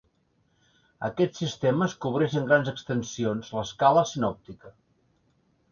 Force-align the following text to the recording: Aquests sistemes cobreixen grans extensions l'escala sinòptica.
Aquests 1.09 1.43
sistemes 1.43 1.93
cobreixen 2.07 2.49
grans 2.49 2.73
extensions 2.75 3.53
l'escala 3.59 4.07
sinòptica. 4.15 4.75